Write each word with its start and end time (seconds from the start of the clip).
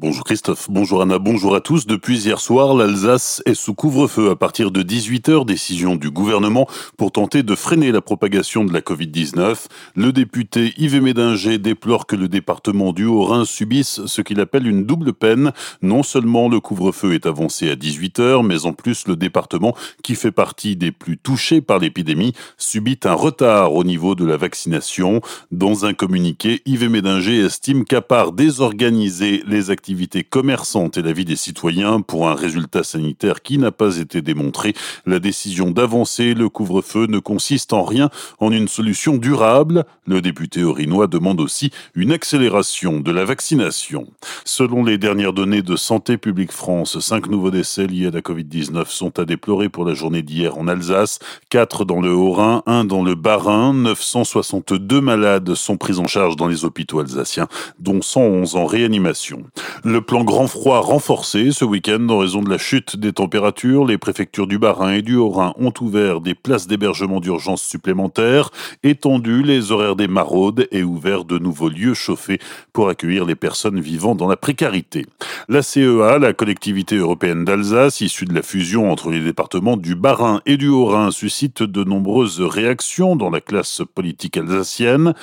Bonjour 0.00 0.22
Christophe, 0.22 0.68
bonjour 0.70 1.02
Anna, 1.02 1.18
bonjour 1.18 1.56
à 1.56 1.60
tous. 1.60 1.84
Depuis 1.84 2.20
hier 2.20 2.38
soir, 2.38 2.72
l'Alsace 2.72 3.42
est 3.46 3.54
sous 3.54 3.74
couvre-feu 3.74 4.30
à 4.30 4.36
partir 4.36 4.70
de 4.70 4.84
18h, 4.84 5.44
décision 5.44 5.96
du 5.96 6.12
gouvernement 6.12 6.68
pour 6.96 7.10
tenter 7.10 7.42
de 7.42 7.56
freiner 7.56 7.90
la 7.90 8.00
propagation 8.00 8.64
de 8.64 8.72
la 8.72 8.80
Covid-19. 8.80 9.66
Le 9.96 10.12
député 10.12 10.72
Yves 10.76 11.02
Médinger 11.02 11.58
déplore 11.58 12.06
que 12.06 12.14
le 12.14 12.28
département 12.28 12.92
du 12.92 13.06
Haut-Rhin 13.06 13.44
subisse 13.44 14.06
ce 14.06 14.22
qu'il 14.22 14.38
appelle 14.38 14.68
une 14.68 14.84
double 14.84 15.14
peine. 15.14 15.50
Non 15.82 16.04
seulement 16.04 16.48
le 16.48 16.60
couvre-feu 16.60 17.14
est 17.14 17.26
avancé 17.26 17.68
à 17.68 17.74
18h, 17.74 18.46
mais 18.46 18.66
en 18.66 18.74
plus 18.74 19.08
le 19.08 19.16
département, 19.16 19.74
qui 20.04 20.14
fait 20.14 20.30
partie 20.30 20.76
des 20.76 20.92
plus 20.92 21.18
touchés 21.18 21.60
par 21.60 21.80
l'épidémie, 21.80 22.34
subit 22.56 23.00
un 23.02 23.14
retard 23.14 23.74
au 23.74 23.82
niveau 23.82 24.14
de 24.14 24.24
la 24.24 24.36
vaccination. 24.36 25.22
Dans 25.50 25.86
un 25.86 25.92
communiqué, 25.92 26.62
Yves 26.66 26.88
Médinger 26.88 27.40
estime 27.44 27.84
qu'à 27.84 28.00
part 28.00 28.30
désorganiser 28.30 29.42
les 29.44 29.70
activités 29.70 29.87
l'activité 29.88 30.22
commerçante 30.22 30.98
et 30.98 31.02
la 31.02 31.14
vie 31.14 31.24
des 31.24 31.34
citoyens 31.34 32.02
pour 32.02 32.28
un 32.28 32.34
résultat 32.34 32.84
sanitaire 32.84 33.40
qui 33.40 33.56
n'a 33.56 33.70
pas 33.70 33.96
été 33.96 34.20
démontré. 34.20 34.74
La 35.06 35.18
décision 35.18 35.70
d'avancer 35.70 36.34
le 36.34 36.50
couvre-feu 36.50 37.06
ne 37.06 37.20
consiste 37.20 37.72
en 37.72 37.84
rien 37.84 38.10
en 38.38 38.52
une 38.52 38.68
solution 38.68 39.16
durable. 39.16 39.86
Le 40.06 40.20
député 40.20 40.62
orinois 40.62 41.06
demande 41.06 41.40
aussi 41.40 41.70
une 41.94 42.12
accélération 42.12 43.00
de 43.00 43.10
la 43.10 43.24
vaccination. 43.24 44.06
Selon 44.44 44.84
les 44.84 44.98
dernières 44.98 45.32
données 45.32 45.62
de 45.62 45.76
Santé 45.76 46.18
publique 46.18 46.52
France, 46.52 46.98
cinq 47.00 47.26
nouveaux 47.26 47.50
décès 47.50 47.86
liés 47.86 48.08
à 48.08 48.10
la 48.10 48.20
Covid-19 48.20 48.90
sont 48.90 49.18
à 49.18 49.24
déplorer 49.24 49.70
pour 49.70 49.86
la 49.86 49.94
journée 49.94 50.20
d'hier 50.20 50.58
en 50.58 50.68
Alsace, 50.68 51.18
quatre 51.48 51.86
dans 51.86 52.02
le 52.02 52.12
Haut-Rhin, 52.12 52.62
un 52.66 52.84
dans 52.84 53.02
le 53.02 53.14
Bas-Rhin, 53.14 53.72
962 53.72 55.00
malades 55.00 55.54
sont 55.54 55.78
pris 55.78 55.98
en 55.98 56.06
charge 56.06 56.36
dans 56.36 56.46
les 56.46 56.66
hôpitaux 56.66 56.98
alsaciens, 56.98 57.48
dont 57.78 58.02
111 58.02 58.54
en 58.54 58.66
réanimation. 58.66 59.44
Le 59.84 60.00
plan 60.00 60.24
grand 60.24 60.48
froid 60.48 60.80
renforcé 60.80 61.52
ce 61.52 61.64
week-end 61.64 62.08
en 62.08 62.18
raison 62.18 62.42
de 62.42 62.50
la 62.50 62.58
chute 62.58 62.96
des 62.96 63.12
températures. 63.12 63.86
Les 63.86 63.96
préfectures 63.96 64.48
du 64.48 64.58
Bas-Rhin 64.58 64.94
et 64.94 65.02
du 65.02 65.14
Haut-Rhin 65.14 65.54
ont 65.56 65.72
ouvert 65.80 66.20
des 66.20 66.34
places 66.34 66.66
d'hébergement 66.66 67.20
d'urgence 67.20 67.62
supplémentaires, 67.62 68.50
étendu 68.82 69.42
les 69.42 69.70
horaires 69.70 69.94
des 69.94 70.08
maraudes 70.08 70.66
et 70.72 70.82
ouvert 70.82 71.24
de 71.24 71.38
nouveaux 71.38 71.68
lieux 71.68 71.94
chauffés 71.94 72.40
pour 72.72 72.88
accueillir 72.88 73.24
les 73.24 73.36
personnes 73.36 73.80
vivant 73.80 74.16
dans 74.16 74.26
la 74.26 74.36
précarité. 74.36 75.06
La 75.48 75.62
CEA, 75.62 76.18
la 76.18 76.32
collectivité 76.32 76.96
européenne 76.96 77.44
d'Alsace, 77.44 78.00
issue 78.00 78.24
de 78.24 78.34
la 78.34 78.42
fusion 78.42 78.90
entre 78.90 79.10
les 79.10 79.20
départements 79.20 79.76
du 79.76 79.94
Bas-Rhin 79.94 80.40
et 80.44 80.56
du 80.56 80.68
Haut-Rhin, 80.68 81.12
suscite 81.12 81.62
de 81.62 81.84
nombreuses 81.84 82.40
réactions 82.40 83.14
dans 83.14 83.30
la 83.30 83.40
classe 83.40 83.82
politique 83.94 84.36
alsacienne. 84.36 85.14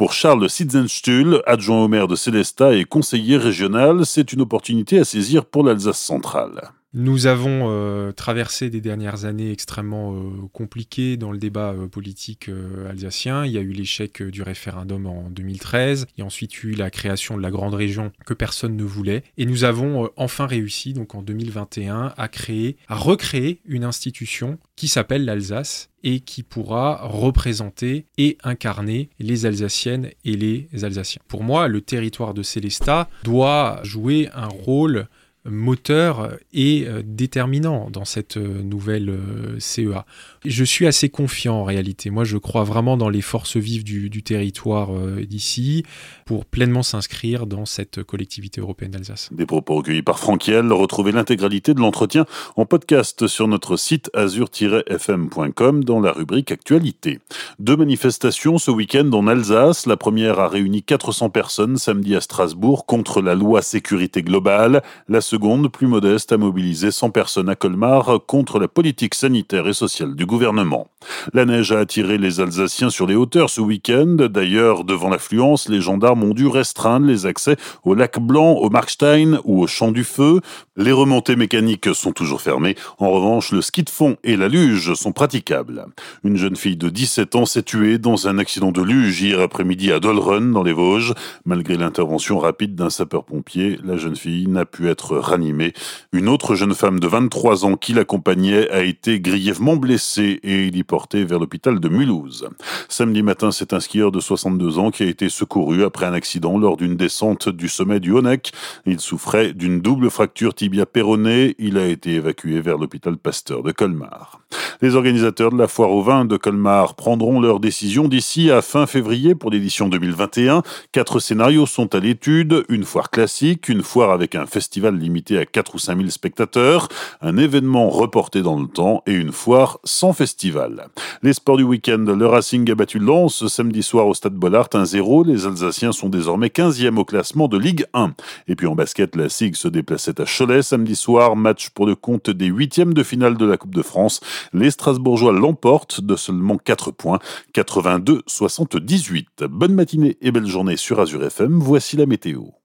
Pour 0.00 0.14
Charles 0.14 0.48
Sitzenstuhl, 0.48 1.42
adjoint 1.44 1.84
au 1.84 1.86
maire 1.86 2.08
de 2.08 2.16
Célestat 2.16 2.72
et 2.72 2.86
conseiller 2.86 3.36
régional, 3.36 4.06
c'est 4.06 4.32
une 4.32 4.40
opportunité 4.40 4.98
à 4.98 5.04
saisir 5.04 5.44
pour 5.44 5.62
l'Alsace 5.62 6.00
centrale. 6.00 6.70
Nous 6.92 7.28
avons 7.28 7.70
euh, 7.70 8.10
traversé 8.10 8.68
des 8.68 8.80
dernières 8.80 9.24
années 9.24 9.52
extrêmement 9.52 10.12
euh, 10.12 10.48
compliquées 10.52 11.16
dans 11.16 11.30
le 11.30 11.38
débat 11.38 11.72
euh, 11.72 11.86
politique 11.86 12.50
alsacien. 12.88 13.46
Il 13.46 13.52
y 13.52 13.58
a 13.58 13.60
eu 13.60 13.70
l'échec 13.70 14.20
du 14.20 14.42
référendum 14.42 15.06
en 15.06 15.30
2013, 15.30 16.06
il 16.16 16.20
y 16.20 16.22
a 16.22 16.26
ensuite 16.26 16.64
eu 16.64 16.72
la 16.72 16.90
création 16.90 17.36
de 17.36 17.42
la 17.42 17.52
grande 17.52 17.74
région 17.74 18.10
que 18.26 18.34
personne 18.34 18.76
ne 18.76 18.82
voulait, 18.82 19.22
et 19.38 19.46
nous 19.46 19.62
avons 19.62 20.10
enfin 20.16 20.46
réussi, 20.46 20.92
donc 20.92 21.14
en 21.14 21.22
2021, 21.22 22.12
à 22.16 22.28
créer, 22.28 22.76
à 22.88 22.96
recréer 22.96 23.60
une 23.66 23.84
institution 23.84 24.58
qui 24.74 24.88
s'appelle 24.88 25.24
l'Alsace 25.24 25.90
et 26.02 26.20
qui 26.20 26.42
pourra 26.42 27.06
représenter 27.06 28.06
et 28.18 28.36
incarner 28.42 29.10
les 29.20 29.46
Alsaciennes 29.46 30.10
et 30.24 30.36
les 30.36 30.68
Alsaciens. 30.82 31.22
Pour 31.28 31.44
moi, 31.44 31.68
le 31.68 31.82
territoire 31.82 32.34
de 32.34 32.42
Célestat 32.42 33.08
doit 33.22 33.80
jouer 33.84 34.28
un 34.34 34.48
rôle 34.48 35.06
moteur 35.44 36.36
et 36.52 36.84
euh, 36.86 37.02
déterminant 37.04 37.88
dans 37.90 38.04
cette 38.04 38.36
euh, 38.36 38.62
nouvelle 38.62 39.08
euh, 39.08 39.56
CEA. 39.58 40.04
Je 40.44 40.64
suis 40.64 40.86
assez 40.86 41.08
confiant 41.08 41.54
en 41.54 41.64
réalité. 41.64 42.10
Moi, 42.10 42.24
je 42.24 42.36
crois 42.36 42.64
vraiment 42.64 42.96
dans 42.96 43.08
les 43.08 43.22
forces 43.22 43.56
vives 43.56 43.84
du, 43.84 44.10
territoire 44.22 44.90
d'ici 45.26 45.84
pour 46.26 46.44
pleinement 46.44 46.82
s'inscrire 46.82 47.46
dans 47.46 47.64
cette 47.64 48.02
collectivité 48.02 48.60
européenne 48.60 48.90
d'Alsace. 48.90 49.30
Des 49.32 49.46
propos 49.46 49.76
recueillis 49.76 50.02
par 50.02 50.18
Franquiel. 50.18 50.72
Retrouvez 50.72 51.12
l'intégralité 51.12 51.72
de 51.72 51.80
l'entretien 51.80 52.26
en 52.56 52.66
podcast 52.66 53.26
sur 53.26 53.48
notre 53.48 53.76
site 53.76 54.10
azur-fm.com 54.14 55.84
dans 55.84 56.00
la 56.00 56.12
rubrique 56.12 56.52
Actualité. 56.52 57.20
Deux 57.58 57.76
manifestations 57.76 58.58
ce 58.58 58.70
week-end 58.70 59.10
en 59.12 59.26
Alsace. 59.26 59.86
La 59.86 59.96
première 59.96 60.38
a 60.38 60.48
réuni 60.48 60.82
400 60.82 61.30
personnes 61.30 61.76
samedi 61.76 62.14
à 62.14 62.20
Strasbourg 62.20 62.84
contre 62.84 63.22
la 63.22 63.34
loi 63.34 63.62
sécurité 63.62 64.22
globale. 64.22 64.82
La 65.08 65.20
seconde, 65.20 65.39
plus 65.70 65.86
modeste, 65.86 66.32
a 66.32 66.36
mobilisé 66.36 66.90
100 66.90 67.10
personnes 67.10 67.48
à 67.48 67.56
Colmar 67.56 68.20
contre 68.26 68.58
la 68.58 68.68
politique 68.68 69.14
sanitaire 69.14 69.66
et 69.66 69.72
sociale 69.72 70.14
du 70.14 70.26
gouvernement. 70.26 70.88
La 71.32 71.44
neige 71.44 71.72
a 71.72 71.78
attiré 71.78 72.18
les 72.18 72.40
Alsaciens 72.40 72.90
sur 72.90 73.06
les 73.06 73.14
hauteurs 73.14 73.50
ce 73.50 73.60
week-end. 73.60 74.16
D'ailleurs, 74.30 74.84
devant 74.84 75.08
l'affluence, 75.08 75.68
les 75.68 75.80
gendarmes 75.80 76.24
ont 76.24 76.34
dû 76.34 76.46
restreindre 76.46 77.06
les 77.06 77.26
accès 77.26 77.56
au 77.84 77.94
lac 77.94 78.18
Blanc, 78.18 78.52
au 78.52 78.70
Markstein 78.70 79.38
ou 79.44 79.62
au 79.62 79.66
Champ 79.66 79.92
du 79.92 80.04
Feu. 80.04 80.40
Les 80.76 80.92
remontées 80.92 81.36
mécaniques 81.36 81.94
sont 81.94 82.12
toujours 82.12 82.40
fermées. 82.40 82.74
En 82.98 83.10
revanche, 83.10 83.52
le 83.52 83.62
ski 83.62 83.82
de 83.82 83.90
fond 83.90 84.16
et 84.24 84.36
la 84.36 84.48
luge 84.48 84.94
sont 84.94 85.12
praticables. 85.12 85.86
Une 86.24 86.36
jeune 86.36 86.56
fille 86.56 86.76
de 86.76 86.88
17 86.88 87.36
ans 87.36 87.46
s'est 87.46 87.62
tuée 87.62 87.98
dans 87.98 88.28
un 88.28 88.38
accident 88.38 88.72
de 88.72 88.82
luge 88.82 89.22
hier 89.22 89.40
après-midi 89.40 89.92
à 89.92 90.00
Dolrun, 90.00 90.52
dans 90.52 90.62
les 90.62 90.72
Vosges. 90.72 91.14
Malgré 91.44 91.76
l'intervention 91.76 92.38
rapide 92.38 92.74
d'un 92.74 92.90
sapeur-pompier, 92.90 93.78
la 93.84 93.96
jeune 93.96 94.16
fille 94.16 94.48
n'a 94.48 94.64
pu 94.64 94.88
être 94.88 95.16
ranimée. 95.16 95.72
Une 96.12 96.28
autre 96.28 96.54
jeune 96.54 96.74
femme 96.74 97.00
de 97.00 97.06
23 97.06 97.64
ans 97.64 97.76
qui 97.76 97.92
l'accompagnait 97.92 98.70
a 98.70 98.82
été 98.82 99.20
grièvement 99.20 99.76
blessée 99.76 100.40
et 100.42 100.66
il 100.66 100.76
y 100.76 100.84
portée 100.90 101.24
vers 101.24 101.38
l'hôpital 101.38 101.78
de 101.78 101.88
Mulhouse. 101.88 102.48
Samedi 102.88 103.22
matin, 103.22 103.52
c'est 103.52 103.72
un 103.74 103.78
skieur 103.78 104.10
de 104.10 104.18
62 104.18 104.80
ans 104.80 104.90
qui 104.90 105.04
a 105.04 105.06
été 105.06 105.28
secouru 105.28 105.84
après 105.84 106.04
un 106.04 106.12
accident 106.12 106.58
lors 106.58 106.76
d'une 106.76 106.96
descente 106.96 107.48
du 107.48 107.68
sommet 107.68 108.00
du 108.00 108.10
Honeck. 108.10 108.50
Il 108.86 108.98
souffrait 108.98 109.52
d'une 109.52 109.80
double 109.80 110.10
fracture 110.10 110.52
tibia 110.52 110.86
péronée. 110.86 111.54
Il 111.60 111.78
a 111.78 111.86
été 111.86 112.14
évacué 112.14 112.60
vers 112.60 112.76
l'hôpital 112.76 113.16
Pasteur 113.18 113.62
de 113.62 113.70
Colmar. 113.70 114.40
Les 114.82 114.96
organisateurs 114.96 115.52
de 115.52 115.58
la 115.58 115.68
foire 115.68 115.90
au 115.90 116.02
vin 116.02 116.24
de 116.24 116.36
Colmar 116.36 116.94
prendront 116.94 117.40
leur 117.40 117.60
décision 117.60 118.08
d'ici 118.08 118.50
à 118.50 118.60
fin 118.60 118.86
février 118.86 119.36
pour 119.36 119.50
l'édition 119.50 119.88
2021. 119.88 120.64
Quatre 120.90 121.20
scénarios 121.20 121.66
sont 121.66 121.94
à 121.94 122.00
l'étude. 122.00 122.64
Une 122.68 122.84
foire 122.84 123.10
classique, 123.10 123.68
une 123.68 123.82
foire 123.82 124.10
avec 124.10 124.34
un 124.34 124.46
festival 124.46 124.96
limité 124.96 125.38
à 125.38 125.44
4 125.44 125.74
ou 125.74 125.78
5 125.78 125.98
000 125.98 126.10
spectateurs, 126.10 126.88
un 127.20 127.36
événement 127.36 127.90
reporté 127.90 128.42
dans 128.42 128.58
le 128.58 128.66
temps 128.66 129.02
et 129.06 129.12
une 129.12 129.32
foire 129.32 129.78
sans 129.84 130.12
festival. 130.14 130.79
Les 131.22 131.32
sports 131.32 131.56
du 131.56 131.62
week-end, 131.62 132.04
le 132.06 132.26
Racing 132.26 132.70
a 132.70 132.74
battu 132.74 132.98
Lens 132.98 133.46
samedi 133.46 133.82
soir 133.82 134.06
au 134.06 134.14
stade 134.14 134.34
Bollard 134.34 134.68
1-0. 134.68 135.26
Les 135.26 135.46
Alsaciens 135.46 135.92
sont 135.92 136.08
désormais 136.08 136.48
15e 136.48 136.96
au 136.96 137.04
classement 137.04 137.48
de 137.48 137.58
Ligue 137.58 137.84
1. 137.94 138.12
Et 138.48 138.56
puis 138.56 138.66
en 138.66 138.74
basket, 138.74 139.16
la 139.16 139.28
SIG 139.28 139.56
se 139.56 139.68
déplaçait 139.68 140.20
à 140.20 140.24
Cholet 140.24 140.62
samedi 140.62 140.96
soir, 140.96 141.36
match 141.36 141.70
pour 141.70 141.86
le 141.86 141.94
compte 141.94 142.30
des 142.30 142.46
huitièmes 142.46 142.94
de 142.94 143.02
finale 143.02 143.36
de 143.36 143.46
la 143.46 143.56
Coupe 143.56 143.74
de 143.74 143.82
France. 143.82 144.20
Les 144.52 144.70
Strasbourgeois 144.70 145.32
l'emportent 145.32 146.00
de 146.00 146.16
seulement 146.16 146.58
4 146.58 146.90
points, 146.92 147.18
82-78. 147.54 149.46
Bonne 149.48 149.74
matinée 149.74 150.16
et 150.20 150.30
belle 150.30 150.46
journée 150.46 150.76
sur 150.76 151.00
Azure 151.00 151.24
FM, 151.24 151.58
voici 151.58 151.96
la 151.96 152.06
météo. 152.06 152.60